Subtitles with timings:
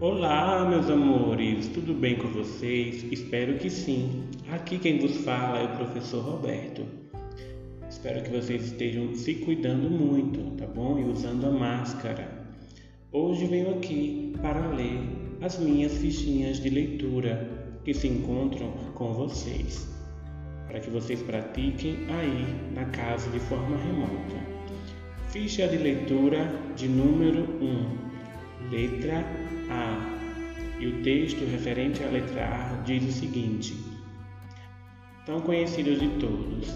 [0.00, 3.04] Olá, meus amores, tudo bem com vocês?
[3.12, 4.24] Espero que sim.
[4.50, 6.86] Aqui quem vos fala é o professor Roberto.
[7.86, 10.98] Espero que vocês estejam se cuidando muito, tá bom?
[10.98, 12.46] E usando a máscara.
[13.12, 15.02] Hoje venho aqui para ler
[15.42, 17.46] as minhas fichinhas de leitura
[17.84, 19.86] que se encontram com vocês,
[20.66, 24.60] para que vocês pratiquem aí na casa de forma remota.
[25.28, 28.09] Ficha de leitura de número 1,
[28.70, 29.24] letra
[29.70, 30.18] A.
[30.78, 33.74] E o texto referente à letra A diz o seguinte:
[35.26, 36.74] Tão conhecido de todos.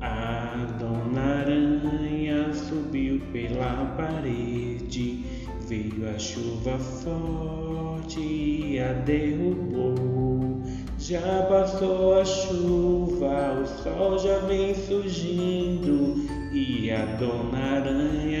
[0.00, 5.24] A dona aranha subiu pela parede,
[5.68, 10.62] veio a chuva forte e a derrubou.
[10.98, 18.33] Já passou a chuva, o sol já vem surgindo e a dona aranha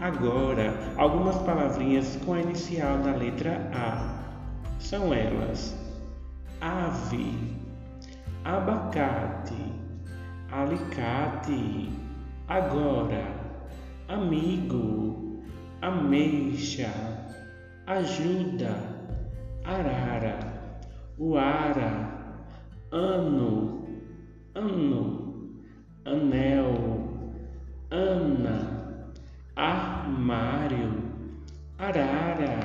[0.00, 4.22] Agora, algumas palavrinhas com a inicial da letra A.
[4.78, 5.76] São elas:
[6.60, 7.56] ave,
[8.44, 9.72] abacate,
[10.52, 11.90] alicate,
[12.46, 13.24] agora,
[14.06, 15.42] amigo,
[15.82, 16.90] ameixa,
[17.88, 18.76] ajuda,
[19.64, 20.38] arara,
[21.18, 22.08] uara,
[22.92, 23.84] ano,
[24.54, 25.60] ano,
[26.04, 26.47] anel,
[30.18, 31.00] armário,
[31.78, 32.58] arara,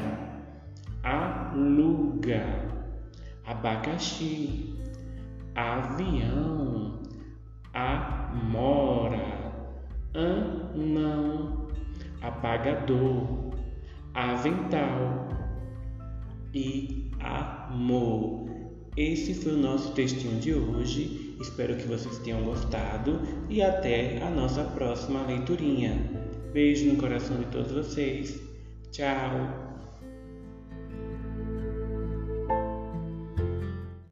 [1.04, 2.44] aluga,
[3.45, 4.73] abacaxi,
[5.54, 7.00] avião,
[7.72, 9.54] amora,
[10.16, 11.68] anão,
[12.23, 13.52] apagador,
[14.16, 15.30] avental
[16.56, 18.50] e amor.
[18.98, 21.36] Esse foi o nosso textinho de hoje.
[21.40, 26.33] Espero que vocês tenham gostado e até a nossa próxima leiturinha.
[26.54, 28.39] Beijo no coração de todos vocês.
[28.92, 29.73] Tchau!